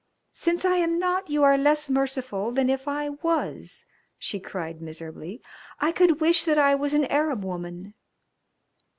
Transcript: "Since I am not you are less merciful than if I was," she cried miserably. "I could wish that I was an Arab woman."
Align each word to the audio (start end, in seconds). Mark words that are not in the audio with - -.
"Since 0.33 0.65
I 0.65 0.77
am 0.77 0.97
not 0.97 1.29
you 1.29 1.43
are 1.43 1.59
less 1.59 1.87
merciful 1.87 2.51
than 2.51 2.71
if 2.71 2.87
I 2.87 3.09
was," 3.09 3.85
she 4.17 4.39
cried 4.39 4.81
miserably. 4.81 5.43
"I 5.79 5.91
could 5.91 6.19
wish 6.19 6.43
that 6.43 6.57
I 6.57 6.73
was 6.73 6.95
an 6.95 7.05
Arab 7.05 7.43
woman." 7.45 7.93